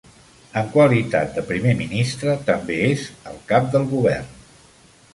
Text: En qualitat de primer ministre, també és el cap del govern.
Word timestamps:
En 0.61 0.71
qualitat 0.75 1.35
de 1.35 1.43
primer 1.51 1.75
ministre, 1.83 2.35
també 2.49 2.81
és 2.89 3.07
el 3.33 3.41
cap 3.55 3.73
del 3.77 3.89
govern. 3.97 4.37